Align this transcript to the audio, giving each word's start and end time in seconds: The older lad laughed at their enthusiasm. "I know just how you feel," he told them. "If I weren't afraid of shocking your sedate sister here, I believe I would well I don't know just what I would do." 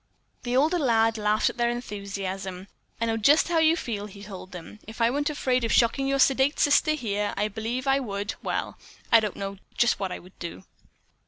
The 0.41 0.57
older 0.57 0.79
lad 0.79 1.19
laughed 1.19 1.51
at 1.51 1.57
their 1.57 1.69
enthusiasm. 1.69 2.67
"I 2.99 3.05
know 3.05 3.17
just 3.17 3.49
how 3.49 3.59
you 3.59 3.77
feel," 3.77 4.07
he 4.07 4.23
told 4.23 4.51
them. 4.51 4.79
"If 4.87 4.99
I 4.99 5.11
weren't 5.11 5.29
afraid 5.29 5.63
of 5.63 5.71
shocking 5.71 6.07
your 6.07 6.17
sedate 6.17 6.57
sister 6.59 6.93
here, 6.93 7.35
I 7.37 7.47
believe 7.47 7.85
I 7.85 7.99
would 7.99 8.33
well 8.41 8.79
I 9.11 9.19
don't 9.19 9.35
know 9.35 9.57
just 9.77 9.99
what 9.99 10.11
I 10.11 10.17
would 10.17 10.39
do." 10.39 10.63